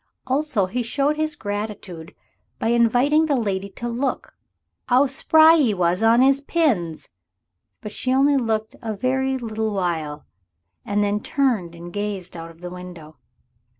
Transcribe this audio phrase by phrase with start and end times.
[0.25, 2.15] Also he showed his gratitude
[2.57, 4.35] by inviting the lady to look
[4.89, 7.07] "'ow spry 'e was on 'is pins,"
[7.81, 10.25] but she only looked a very little while,
[10.83, 13.17] and then turned and gazed out of the window.